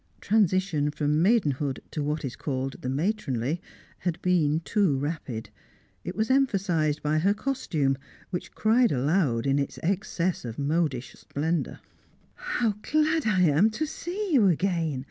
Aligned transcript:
Transition 0.19 0.89
from 0.89 1.21
maidenhood 1.21 1.79
to 1.91 2.01
what 2.03 2.25
is 2.25 2.35
called 2.35 2.81
the 2.81 2.89
matronly 2.89 3.61
had 3.99 4.19
been 4.23 4.59
too 4.61 4.97
rapid; 4.97 5.51
it 6.03 6.15
was 6.15 6.31
emphasised 6.31 7.03
by 7.03 7.19
her 7.19 7.35
costume, 7.35 7.95
which 8.31 8.55
cried 8.55 8.91
aloud 8.91 9.45
in 9.45 9.59
its 9.59 9.77
excess 9.83 10.43
of 10.43 10.57
modish 10.57 11.13
splendour. 11.13 11.81
"How 12.33 12.73
glad 12.81 13.27
I 13.27 13.41
am 13.41 13.69
to 13.69 13.85
see 13.85 14.33
you 14.33 14.47
again!" 14.47 14.99